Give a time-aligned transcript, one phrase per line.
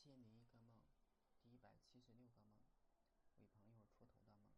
[0.00, 0.80] 千零一个梦，
[1.44, 2.56] 第一百七十六个梦，
[3.36, 4.48] 为朋友出头的梦。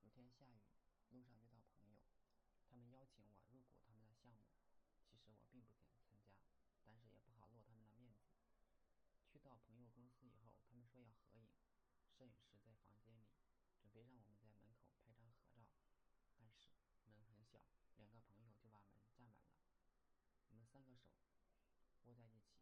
[0.00, 0.64] 有天下雨，
[1.12, 2.00] 路上遇到朋友，
[2.64, 4.40] 他们邀请我入股他们的项目。
[5.04, 6.32] 其实我并不想参加，
[6.82, 8.32] 但是也不好落他们的面子。
[9.28, 11.44] 去到朋友公司以后，他们说要合影，
[12.08, 13.28] 摄影师在房间里，
[13.76, 15.68] 准备让我们在门口拍张合照。
[16.40, 16.72] 但是
[17.04, 17.60] 门很小，
[17.96, 19.60] 两个朋友就把门占满了。
[20.48, 21.12] 我们三个手
[22.08, 22.56] 握在一起。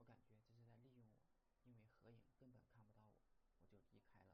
[0.00, 1.12] 我感觉这是在利用我，
[1.64, 3.20] 因为合影根本看不到我，
[3.60, 4.32] 我就离开了。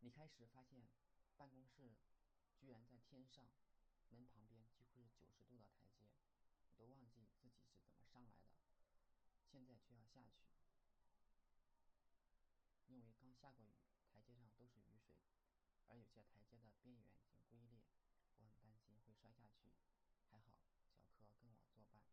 [0.00, 0.84] 离开时发现，
[1.38, 1.96] 办公室
[2.60, 3.48] 居然在天上，
[4.10, 6.12] 门旁边几乎是九十度的台阶，
[6.68, 8.52] 我都忘记自己是怎么上来的，
[9.50, 10.44] 现在却要下去。
[12.88, 13.72] 因为刚下过雨，
[14.12, 15.16] 台阶上都是雨水，
[15.88, 17.80] 而有些台阶的边缘已经龟裂，
[18.36, 19.72] 我很担心会摔下去。
[20.28, 20.76] 还好小
[21.16, 22.04] 柯跟我作伴，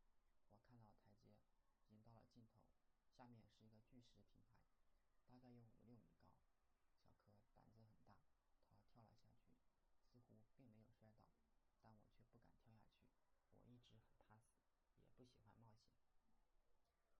[0.53, 1.35] 我看到台阶。
[1.83, 2.61] 已经到了尽头，
[3.17, 4.61] 下面是一个巨石平台，
[5.29, 6.33] 大概有五六米高。
[7.05, 8.41] 小柯胆子很大，
[8.73, 9.45] 他跳了下去，
[10.01, 11.29] 似乎并没有摔倒，
[11.81, 12.97] 但我却不敢跳下去。
[13.61, 14.65] 我一直很怕死，
[14.97, 15.93] 也不喜欢冒险。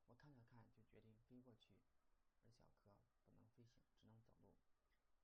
[0.09, 1.77] 我看了看，就决定飞过去，
[2.41, 2.89] 而小柯
[3.29, 4.57] 不能飞行，只能走路。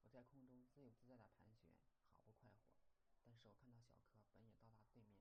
[0.04, 1.74] 我在空中自由自在的盘旋，
[2.14, 2.78] 好不快活。
[3.26, 5.18] 但是我看到小柯本也到达对面，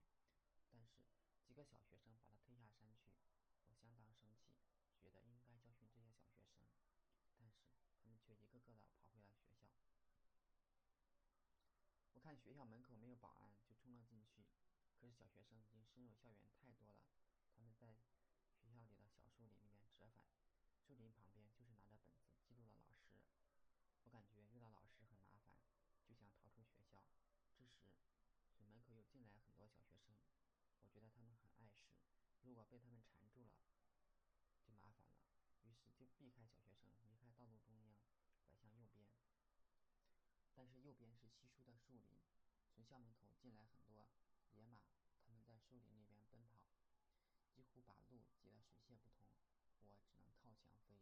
[0.71, 1.09] 但是
[1.41, 3.09] 几个小学生把他推下山去。
[3.67, 4.53] 我相当生气，
[5.01, 6.69] 觉得应该教训这些小学生，
[7.39, 7.57] 但是
[8.03, 9.67] 他们却一个个的跑回了学校。
[12.13, 14.45] 我看学校门口没有保安，就冲了进去。
[15.01, 17.01] 可是小学生已经深入校园太多了，
[17.57, 17.97] 他们在
[18.61, 20.29] 学校里的小树林里面折返，
[20.77, 23.17] 树林旁边就是拿着本子记录的老师。
[24.05, 25.57] 我感觉遇到老师很麻烦，
[26.05, 27.01] 就想逃出学校。
[27.57, 27.97] 这时，
[28.53, 30.13] 从门口又进来很多小学生，
[30.85, 31.89] 我觉得他们很碍事。
[32.45, 33.57] 如果被他们缠住了，
[34.61, 35.17] 就麻烦了。
[35.65, 37.09] 于是就避开小学生，
[37.41, 37.97] 道路中央，
[38.45, 39.09] 拐向右边。
[40.65, 42.17] 但是右边是稀疏的树林，
[42.73, 44.09] 从校门口进来很多
[44.57, 44.81] 野马，
[45.21, 46.65] 他们在树林那边奔跑，
[47.53, 49.29] 几乎把路挤得水泄不通。
[49.77, 50.97] 我只能靠墙飞，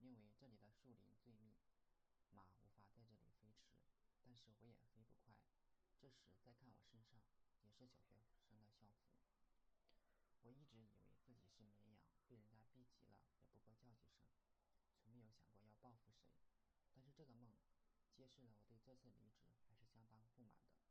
[0.00, 1.52] 因为这里的树林最密，
[2.32, 3.68] 马无法在这里飞驰。
[4.24, 5.36] 但是我也飞不快。
[6.00, 7.20] 这时再看我身上，
[7.60, 9.12] 也是小学生的校服。
[10.40, 13.20] 我一直以为自己是绵羊，被人家逼急了
[13.52, 14.32] 也不过叫几声，
[15.04, 16.32] 从没有想过要报复谁。
[16.94, 17.52] 但是这个梦，
[18.42, 20.82] 揭示了我对这次离职还是相当不满的。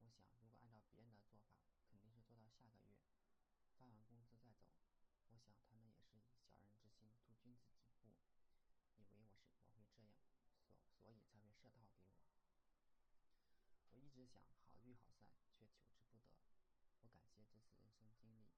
[0.00, 1.40] 我想，如果按照别人的做法，
[1.88, 3.00] 肯定是做到下个月
[3.76, 4.68] 发完工资再走。
[5.30, 8.12] 我想他们也是以小人之心度君子之腹，
[8.98, 10.12] 以为我是我会这样，
[11.00, 12.20] 所所以才会设套给我。
[13.92, 16.28] 我一直想好聚好散，却求之不得。
[17.00, 18.52] 我感谢这次人生经历。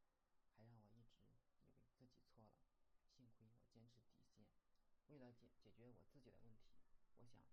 [0.57, 1.17] 还让我一直
[1.65, 2.61] 以为自己错了。
[3.09, 4.47] 幸亏我坚持底线，
[5.09, 6.73] 为了解解决我自己的问题，
[7.21, 7.45] 我想，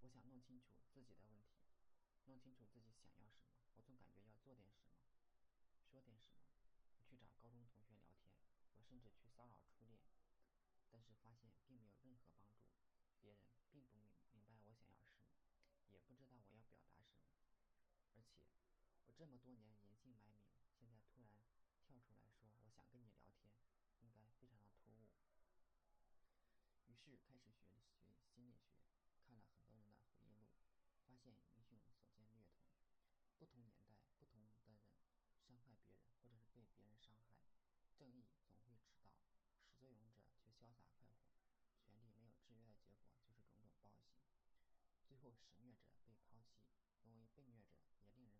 [0.00, 1.60] 我想弄清楚自己的问题，
[2.24, 3.36] 弄清楚自己想要什么。
[3.76, 4.96] 我总感觉要做点什么，
[5.92, 6.40] 说点什么。
[6.96, 8.32] 我去找高中同学聊天，
[8.76, 10.00] 我甚至去骚扰初恋，
[10.88, 12.72] 但是发现并没有任何帮助。
[13.20, 15.04] 别人并不明明白我想要什么，
[15.92, 17.12] 也不知道我要表达什么，
[18.16, 18.40] 而且
[19.04, 21.28] 我这么多年隐姓埋名，现在突然
[21.84, 23.52] 跳出来说我想跟你聊天，
[24.00, 25.12] 应该非常的突兀。
[26.86, 28.80] 于是开始学学心理学，
[29.26, 30.52] 看了很多人的回忆录，
[31.06, 32.44] 发现英雄所见略同，
[33.38, 34.92] 不同年代不同的人伤害
[35.46, 35.76] 别人
[36.22, 37.44] 或者是被别人伤害，
[37.92, 39.12] 正义总会迟到，
[39.68, 41.28] 始作俑者却潇洒快活。
[41.84, 44.24] 权力没有制约的结果就是种种暴行，
[45.04, 46.64] 最后使虐者被抛弃，
[47.04, 48.33] 沦为被虐者也令人